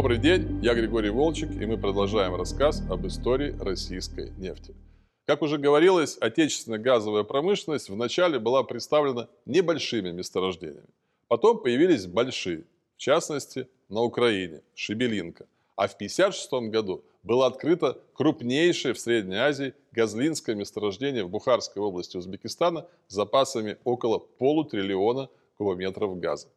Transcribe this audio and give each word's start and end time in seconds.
Добрый 0.00 0.16
день, 0.16 0.60
я 0.62 0.72
Григорий 0.72 1.10
Волчек, 1.10 1.50
и 1.50 1.66
мы 1.66 1.76
продолжаем 1.76 2.34
рассказ 2.34 2.82
об 2.88 3.06
истории 3.06 3.54
российской 3.60 4.30
нефти. 4.38 4.74
Как 5.26 5.42
уже 5.42 5.58
говорилось, 5.58 6.16
отечественная 6.18 6.78
газовая 6.78 7.22
промышленность 7.22 7.90
вначале 7.90 8.38
была 8.38 8.62
представлена 8.62 9.28
небольшими 9.44 10.10
месторождениями. 10.10 10.88
Потом 11.28 11.58
появились 11.58 12.06
большие, 12.06 12.64
в 12.96 12.98
частности, 12.98 13.68
на 13.90 14.00
Украине, 14.00 14.62
Шебелинка. 14.74 15.44
А 15.76 15.86
в 15.86 15.92
1956 15.92 16.70
году 16.72 17.04
было 17.22 17.46
открыто 17.46 17.98
крупнейшее 18.14 18.94
в 18.94 18.98
Средней 18.98 19.36
Азии 19.36 19.74
газлинское 19.92 20.56
месторождение 20.56 21.24
в 21.24 21.28
Бухарской 21.28 21.82
области 21.82 22.16
Узбекистана 22.16 22.86
с 23.06 23.14
запасами 23.14 23.76
около 23.84 24.16
полутриллиона 24.18 25.28
кубометров 25.58 26.18
газа. 26.18 26.48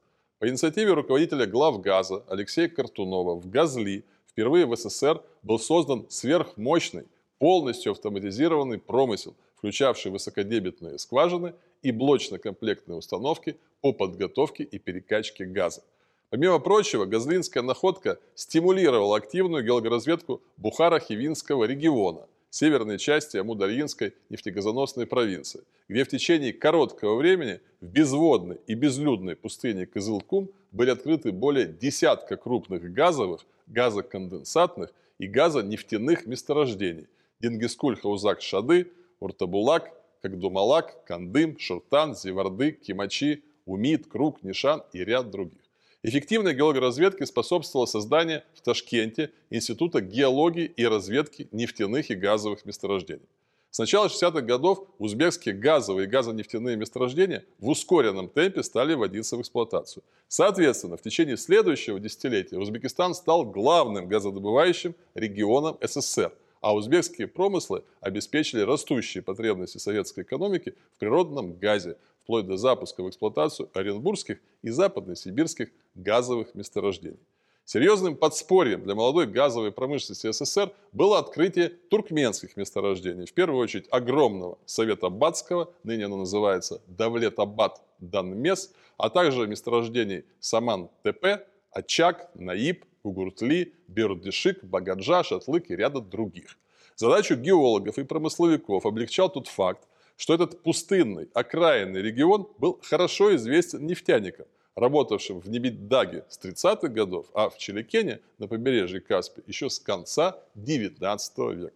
По 0.43 0.49
инициативе 0.49 0.91
руководителя 0.91 1.45
главгаза 1.45 2.25
Алексея 2.27 2.67
Картунова 2.67 3.35
в 3.35 3.49
Газли 3.49 4.03
впервые 4.27 4.65
в 4.65 4.75
СССР 4.75 5.21
был 5.41 5.57
создан 5.57 6.05
сверхмощный, 6.09 7.05
полностью 7.39 7.93
автоматизированный 7.93 8.77
промысел, 8.77 9.35
включавший 9.55 10.11
высокодебетные 10.11 10.99
скважины 10.99 11.53
и 11.81 11.93
блочно-комплектные 11.93 12.97
установки 12.97 13.55
по 13.79 13.93
подготовке 13.93 14.63
и 14.63 14.79
перекачке 14.79 15.45
газа. 15.45 15.81
Помимо 16.29 16.59
прочего, 16.59 17.05
газлинская 17.05 17.63
находка 17.63 18.19
стимулировала 18.35 19.15
активную 19.15 19.63
геологоразведку 19.63 20.41
Бухаро-Хивинского 20.57 21.65
региона, 21.65 22.27
северной 22.53 22.99
части 22.99 23.37
Амударьинской 23.37 24.13
нефтегазоносной 24.29 25.07
провинции, 25.07 25.63
где 25.89 26.03
в 26.03 26.07
течение 26.07 26.53
короткого 26.53 27.15
времени 27.15 27.59
в 27.81 27.87
безводной 27.87 28.59
и 28.67 28.75
безлюдной 28.75 29.35
пустыне 29.35 29.87
Кызылкум 29.87 30.51
были 30.71 30.91
открыты 30.91 31.31
более 31.31 31.65
десятка 31.65 32.37
крупных 32.37 32.93
газовых, 32.93 33.41
газоконденсатных 33.65 34.93
и 35.17 35.25
газонефтяных 35.25 36.27
месторождений– 36.27 37.07
Дингискуль, 37.39 37.97
Хаузак, 37.97 38.43
Шады, 38.43 38.91
Уртабулак, 39.19 39.91
Кагдумалак, 40.21 41.03
Кандым, 41.05 41.57
Шуртан, 41.57 42.15
Зеварды, 42.15 42.71
Кимачи, 42.71 43.43
Умид, 43.65 44.05
Круг, 44.05 44.43
Нишан 44.43 44.83
и 44.93 45.03
ряд 45.03 45.31
других. 45.31 45.62
Эффективной 46.05 46.53
геологоразведке 46.53 47.25
способствовало 47.25 47.85
создание 47.85 48.43
в 48.55 48.61
Ташкенте 48.61 49.31
Института 49.49 50.01
геологии 50.01 50.65
и 50.65 50.85
разведки 50.85 51.47
нефтяных 51.53 52.11
и 52.11 52.15
газовых 52.15 52.65
месторождений. 52.65 53.25
С 53.71 53.79
начала 53.79 54.07
60-х 54.07 54.41
годов 54.41 54.85
узбекские 54.99 55.55
газовые 55.55 56.05
и 56.05 56.09
газонефтяные 56.09 56.75
месторождения 56.75 57.45
в 57.57 57.69
ускоренном 57.69 58.27
темпе 58.27 58.63
стали 58.63 58.95
вводиться 58.95 59.37
в 59.37 59.41
эксплуатацию. 59.41 60.03
Соответственно, 60.27 60.97
в 60.97 61.01
течение 61.01 61.37
следующего 61.37 62.01
десятилетия 62.01 62.57
Узбекистан 62.57 63.15
стал 63.15 63.45
главным 63.45 64.09
газодобывающим 64.09 64.95
регионом 65.15 65.77
СССР, 65.81 66.33
а 66.59 66.75
узбекские 66.75 67.27
промыслы 67.27 67.85
обеспечили 68.01 68.59
растущие 68.59 69.23
потребности 69.23 69.77
советской 69.77 70.25
экономики 70.25 70.75
в 70.97 70.99
природном 70.99 71.57
газе, 71.57 71.95
вплоть 72.23 72.45
до 72.45 72.57
запуска 72.57 73.03
в 73.03 73.09
эксплуатацию 73.09 73.69
оренбургских 73.73 74.39
и 74.63 74.69
западно-сибирских 74.69 75.69
газовых 75.95 76.55
месторождений. 76.55 77.19
Серьезным 77.65 78.17
подспорьем 78.17 78.83
для 78.83 78.93
молодой 78.93 79.25
газовой 79.25 79.71
промышленности 79.71 80.29
СССР 80.29 80.73
было 80.91 81.19
открытие 81.19 81.69
туркменских 81.69 82.57
месторождений. 82.57 83.25
В 83.25 83.33
первую 83.33 83.61
очередь 83.61 83.87
огромного 83.89 84.57
Совета 84.65 85.09
Бадского, 85.09 85.73
ныне 85.83 86.05
оно 86.05 86.17
называется 86.17 86.81
Давлет-Абад 86.87 87.81
Данмес, 87.99 88.73
а 88.97 89.09
также 89.09 89.47
месторождений 89.47 90.25
Саман-ТП, 90.41 91.47
Очаг, 91.71 92.29
Наиб, 92.35 92.83
Угуртли, 93.03 93.73
Бердышик, 93.87 94.63
Багаджа, 94.63 95.23
Шатлык 95.23 95.71
и 95.71 95.75
ряда 95.75 96.01
других. 96.01 96.57
Задачу 96.95 97.35
геологов 97.35 97.97
и 97.97 98.03
промысловиков 98.03 98.85
облегчал 98.85 99.29
тот 99.29 99.47
факт, 99.47 99.87
что 100.17 100.33
этот 100.33 100.61
пустынный, 100.63 101.29
окраинный 101.33 102.01
регион 102.01 102.47
был 102.57 102.79
хорошо 102.83 103.35
известен 103.35 103.85
нефтяникам, 103.85 104.45
работавшим 104.75 105.39
в 105.39 105.49
Небиддаге 105.49 106.25
с 106.29 106.39
30-х 106.39 106.87
годов, 106.87 107.27
а 107.33 107.49
в 107.49 107.57
Челикене 107.57 108.19
на 108.37 108.47
побережье 108.47 109.01
Каспия 109.01 109.43
еще 109.47 109.69
с 109.69 109.79
конца 109.79 110.39
19 110.55 111.37
века. 111.55 111.73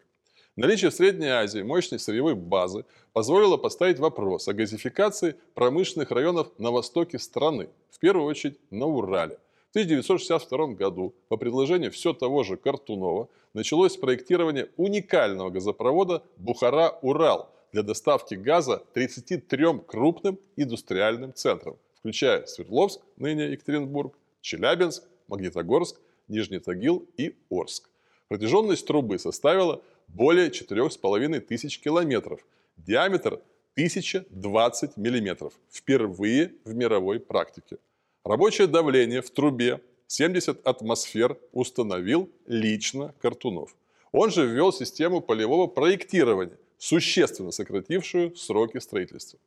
Наличие 0.55 0.89
в 0.89 0.93
Средней 0.93 1.27
Азии 1.27 1.61
мощной 1.61 1.99
сырьевой 1.99 2.35
базы 2.35 2.85
позволило 3.13 3.57
поставить 3.57 3.99
вопрос 3.99 4.47
о 4.47 4.53
газификации 4.53 5.35
промышленных 5.53 6.09
районов 6.11 6.47
на 6.57 6.71
востоке 6.71 7.19
страны, 7.19 7.69
в 7.91 7.99
первую 7.99 8.25
очередь 8.25 8.57
на 8.71 8.87
Урале. 8.87 9.37
В 9.67 9.77
1962 9.77 10.67
году 10.73 11.13
по 11.27 11.37
предложению 11.37 11.91
все 11.91 12.13
того 12.13 12.43
же 12.43 12.57
Картунова 12.57 13.29
началось 13.53 13.97
проектирование 13.97 14.69
уникального 14.77 15.49
газопровода 15.51 16.23
Бухара-Урал– 16.37 17.49
для 17.71 17.83
доставки 17.83 18.35
газа 18.35 18.83
33 18.93 19.79
крупным 19.85 20.39
индустриальным 20.55 21.33
центрам, 21.33 21.77
включая 21.99 22.45
Свердловск, 22.45 23.01
ныне 23.17 23.51
Екатеринбург, 23.51 24.17
Челябинск, 24.41 25.03
Магнитогорск, 25.27 25.99
Нижний 26.27 26.59
Тагил 26.59 27.07
и 27.17 27.35
Орск. 27.49 27.89
Протяженность 28.27 28.85
трубы 28.85 29.19
составила 29.19 29.81
более 30.07 30.49
4,5 30.49 31.39
тысяч 31.41 31.79
километров, 31.79 32.45
диаметр 32.77 33.41
1020 33.73 34.97
миллиметров, 34.97 35.53
впервые 35.71 36.53
в 36.65 36.73
мировой 36.73 37.19
практике. 37.19 37.77
Рабочее 38.23 38.67
давление 38.67 39.21
в 39.21 39.29
трубе 39.29 39.81
70 40.07 40.65
атмосфер 40.65 41.37
установил 41.51 42.29
лично 42.45 43.13
Картунов. 43.21 43.75
Он 44.11 44.31
же 44.31 44.45
ввел 44.45 44.73
систему 44.73 45.21
полевого 45.21 45.67
проектирования, 45.67 46.57
существенно 46.77 47.51
сократившую 47.51 48.35
сроки 48.35 48.79
строительства. 48.79 49.39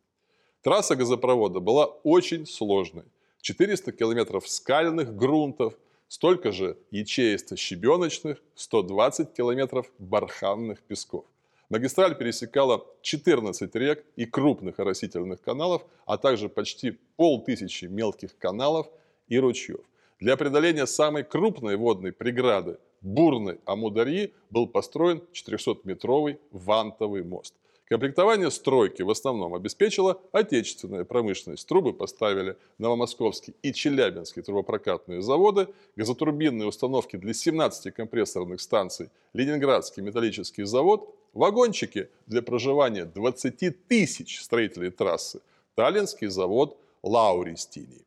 Трасса 0.62 0.94
газопровода 0.94 1.58
была 1.60 1.86
очень 1.86 2.46
сложной. 2.46 3.04
400 3.40 3.92
километров 3.92 4.46
скальных 4.46 5.16
грунтов, 5.16 5.74
столько 6.06 6.52
же 6.52 6.76
ячеисто-щебеночных, 6.90 8.36
120 8.56 9.32
километров 9.32 9.90
барханных 9.98 10.82
песков. 10.82 11.24
Магистраль 11.70 12.14
пересекала 12.14 12.84
14 13.00 13.74
рек 13.76 14.04
и 14.16 14.26
крупных 14.26 14.78
оросительных 14.80 15.40
каналов, 15.40 15.82
а 16.04 16.18
также 16.18 16.50
почти 16.50 16.98
полтысячи 17.16 17.86
мелких 17.86 18.36
каналов 18.36 18.86
и 19.28 19.38
ручьев. 19.38 19.80
Для 20.18 20.36
преодоления 20.36 20.86
самой 20.86 21.24
крупной 21.24 21.76
водной 21.76 22.12
преграды 22.12 22.76
бурной 23.00 23.60
Амударьи 23.64 24.34
был 24.50 24.66
построен 24.66 25.22
400-метровый 25.32 26.38
вантовый 26.50 27.24
мост. 27.24 27.54
Комплектование 27.90 28.52
стройки 28.52 29.02
в 29.02 29.10
основном 29.10 29.52
обеспечила 29.52 30.20
отечественная 30.30 31.04
промышленность. 31.04 31.66
Трубы 31.66 31.92
поставили 31.92 32.56
Новомосковский 32.78 33.56
и 33.62 33.72
Челябинский 33.72 34.42
трубопрокатные 34.42 35.22
заводы, 35.22 35.66
газотурбинные 35.96 36.68
установки 36.68 37.16
для 37.16 37.34
17 37.34 37.92
компрессорных 37.92 38.60
станций, 38.60 39.10
Ленинградский 39.32 40.04
металлический 40.04 40.62
завод, 40.62 41.12
вагончики 41.32 42.08
для 42.28 42.42
проживания 42.42 43.06
20 43.06 43.88
тысяч 43.88 44.40
строителей 44.40 44.92
трассы, 44.92 45.40
Таллинский 45.74 46.28
завод 46.28 46.78
Лауристиний. 47.02 48.06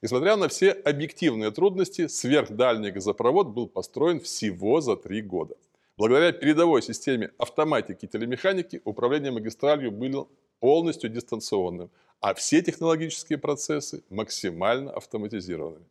Несмотря 0.00 0.36
на 0.36 0.48
все 0.48 0.70
объективные 0.70 1.50
трудности, 1.50 2.06
сверхдальний 2.06 2.90
газопровод 2.90 3.48
был 3.48 3.68
построен 3.68 4.20
всего 4.20 4.80
за 4.80 4.96
три 4.96 5.20
года. 5.20 5.56
Благодаря 6.00 6.32
передовой 6.32 6.80
системе 6.80 7.30
автоматики 7.36 8.06
и 8.06 8.08
телемеханики 8.08 8.80
управление 8.86 9.32
магистралью 9.32 9.92
было 9.92 10.28
полностью 10.58 11.10
дистанционным, 11.10 11.90
а 12.20 12.32
все 12.32 12.62
технологические 12.62 13.36
процессы 13.36 14.02
максимально 14.08 14.92
автоматизированными. 14.92 15.84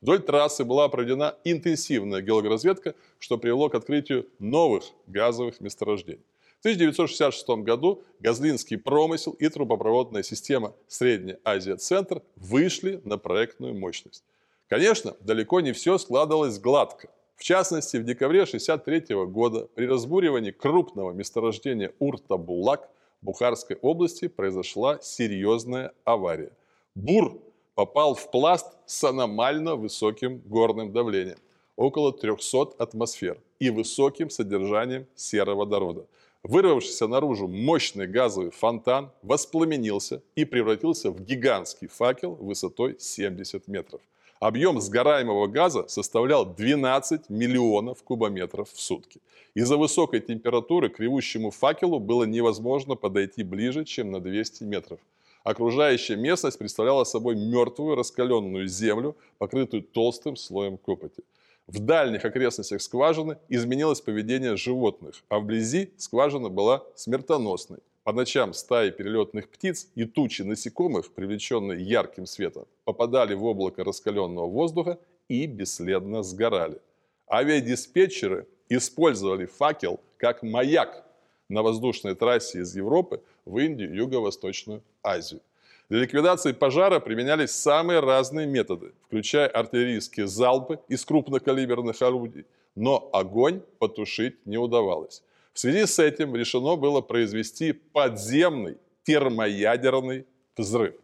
Вдоль 0.00 0.22
трассы 0.22 0.64
была 0.64 0.88
проведена 0.88 1.34
интенсивная 1.42 2.20
геологоразведка, 2.20 2.94
что 3.18 3.38
привело 3.38 3.68
к 3.68 3.74
открытию 3.74 4.28
новых 4.38 4.84
газовых 5.08 5.60
месторождений. 5.60 6.22
В 6.58 6.60
1966 6.60 7.48
году 7.64 8.04
Газлинский 8.20 8.78
промысел 8.78 9.32
и 9.32 9.48
трубопроводная 9.48 10.22
система 10.22 10.74
Средняя 10.86 11.40
Азия-Центр 11.42 12.22
вышли 12.36 13.00
на 13.02 13.18
проектную 13.18 13.74
мощность. 13.74 14.22
Конечно, 14.68 15.16
далеко 15.18 15.60
не 15.60 15.72
все 15.72 15.98
складывалось 15.98 16.60
гладко. 16.60 17.08
В 17.36 17.44
частности, 17.44 17.98
в 17.98 18.04
декабре 18.04 18.42
1963 18.42 19.14
года 19.26 19.68
при 19.74 19.86
разбуривании 19.86 20.50
крупного 20.50 21.12
месторождения 21.12 21.92
Урта-Булак 22.00 22.88
Бухарской 23.22 23.76
области 23.76 24.28
произошла 24.28 24.98
серьезная 25.00 25.92
авария. 26.04 26.52
Бур 26.94 27.38
попал 27.74 28.14
в 28.14 28.30
пласт 28.30 28.66
с 28.86 29.04
аномально 29.04 29.76
высоким 29.76 30.42
горным 30.46 30.92
давлением, 30.92 31.38
около 31.76 32.12
300 32.12 32.74
атмосфер, 32.78 33.38
и 33.58 33.70
высоким 33.70 34.30
содержанием 34.30 35.06
сероводорода– 35.14 36.06
Вырвавшийся 36.48 37.08
наружу 37.08 37.48
мощный 37.48 38.06
газовый 38.06 38.52
фонтан 38.52 39.10
воспламенился 39.22 40.22
и 40.36 40.44
превратился 40.44 41.10
в 41.10 41.20
гигантский 41.20 41.88
факел 41.88 42.36
высотой 42.36 43.00
70 43.00 43.66
метров. 43.66 44.00
Объем 44.40 44.80
сгораемого 44.80 45.46
газа 45.46 45.88
составлял 45.88 46.44
12 46.44 47.30
миллионов 47.30 48.02
кубометров 48.02 48.70
в 48.70 48.80
сутки. 48.80 49.20
Из-за 49.54 49.78
высокой 49.78 50.20
температуры 50.20 50.90
к 50.90 51.00
ревущему 51.00 51.50
факелу 51.50 51.98
было 51.98 52.24
невозможно 52.24 52.96
подойти 52.96 53.42
ближе, 53.42 53.86
чем 53.86 54.10
на 54.10 54.20
200 54.20 54.64
метров. 54.64 55.00
Окружающая 55.42 56.16
местность 56.16 56.58
представляла 56.58 57.04
собой 57.04 57.36
мертвую 57.36 57.94
раскаленную 57.94 58.68
землю, 58.68 59.16
покрытую 59.38 59.82
толстым 59.82 60.36
слоем 60.36 60.76
копоти. 60.76 61.22
В 61.66 61.78
дальних 61.78 62.24
окрестностях 62.24 62.82
скважины 62.82 63.38
изменилось 63.48 64.02
поведение 64.02 64.56
животных, 64.56 65.22
а 65.28 65.38
вблизи 65.38 65.92
скважина 65.96 66.50
была 66.50 66.84
смертоносной. 66.94 67.78
По 68.06 68.12
ночам 68.12 68.54
стаи 68.54 68.90
перелетных 68.90 69.48
птиц 69.48 69.88
и 69.96 70.04
тучи 70.04 70.42
насекомых, 70.42 71.10
привлеченные 71.10 71.82
ярким 71.82 72.24
светом, 72.26 72.66
попадали 72.84 73.34
в 73.34 73.44
облако 73.44 73.82
раскаленного 73.82 74.46
воздуха 74.46 75.00
и 75.26 75.44
бесследно 75.46 76.22
сгорали. 76.22 76.80
Авиадиспетчеры 77.28 78.46
использовали 78.68 79.46
факел 79.46 79.98
как 80.18 80.44
маяк 80.44 81.04
на 81.48 81.64
воздушной 81.64 82.14
трассе 82.14 82.60
из 82.60 82.76
Европы 82.76 83.24
в 83.44 83.58
Индию 83.58 83.92
Юго-Восточную 83.92 84.82
Азию. 85.02 85.40
Для 85.88 86.02
ликвидации 86.02 86.52
пожара 86.52 87.00
применялись 87.00 87.50
самые 87.50 87.98
разные 87.98 88.46
методы, 88.46 88.92
включая 89.08 89.48
артиллерийские 89.48 90.28
залпы 90.28 90.78
из 90.86 91.04
крупнокалиберных 91.04 92.00
орудий, 92.02 92.44
но 92.76 93.10
огонь 93.12 93.62
потушить 93.80 94.46
не 94.46 94.58
удавалось. 94.58 95.24
В 95.56 95.58
связи 95.58 95.86
с 95.86 95.98
этим 95.98 96.36
решено 96.36 96.76
было 96.76 97.00
произвести 97.00 97.72
подземный 97.72 98.76
термоядерный 99.04 100.26
взрыв. 100.54 100.96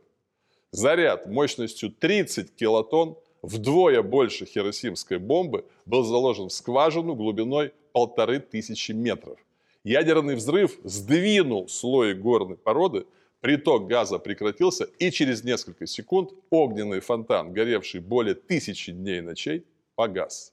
Заряд 0.73 1.27
мощностью 1.27 1.91
30 1.91 2.55
килотонн, 2.55 3.17
вдвое 3.41 4.03
больше 4.03 4.45
хиросимской 4.45 5.17
бомбы, 5.19 5.65
был 5.87 6.05
заложен 6.05 6.51
в 6.51 6.53
скважину 6.53 7.15
глубиной 7.15 7.73
полторы 7.93 8.41
тысячи 8.41 8.93
метров. 8.93 9.39
Ядерный 9.85 10.35
взрыв 10.35 10.79
сдвинул 10.85 11.67
слои 11.71 12.13
горной 12.13 12.59
породы, 12.59 13.07
Приток 13.41 13.87
газа 13.87 14.19
прекратился, 14.19 14.85
и 14.99 15.11
через 15.11 15.43
несколько 15.45 15.87
секунд 15.87 16.31
огненный 16.51 17.01
фонтан, 17.01 17.55
горевший 17.55 18.01
более 18.03 18.35
тысячи 18.35 18.93
дней 18.93 19.19
и 19.19 19.23
ночей, 19.23 19.65
погас. 19.95 20.53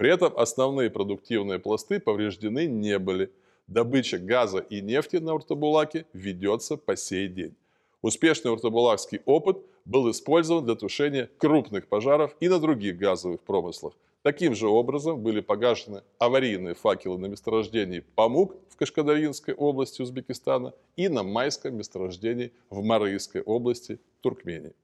При 0.00 0.08
этом 0.08 0.32
основные 0.38 0.88
продуктивные 0.88 1.58
пласты 1.58 2.00
повреждены 2.00 2.64
не 2.64 2.98
были. 2.98 3.30
Добыча 3.70 4.18
газа 4.18 4.58
и 4.58 4.82
нефти 4.82 5.16
на 5.16 5.32
Уртабулаке 5.32 6.04
ведется 6.12 6.76
по 6.76 6.96
сей 6.96 7.28
день. 7.28 7.54
Успешный 8.02 8.50
уртабулакский 8.50 9.22
опыт 9.24 9.64
был 9.86 10.10
использован 10.10 10.66
для 10.66 10.74
тушения 10.74 11.30
крупных 11.38 11.86
пожаров 11.86 12.36
и 12.40 12.48
на 12.48 12.58
других 12.58 12.98
газовых 12.98 13.40
промыслах– 13.40 13.94
Таким 14.22 14.54
же 14.54 14.68
образом 14.68 15.22
были 15.22 15.40
погашены 15.40 16.02
аварийные 16.18 16.74
факелы 16.74 17.18
на 17.18 17.26
месторождении 17.26 18.04
Памук 18.14 18.54
в 18.68 18.76
Кашкадаринской 18.76 19.54
области 19.54 20.02
Узбекистана 20.02 20.74
и 20.96 21.08
на 21.08 21.22
майском 21.22 21.74
месторождении 21.74 22.52
в 22.68 22.82
Марыйской 22.82 23.40
области 23.40 23.98
Туркмении. 24.20 24.74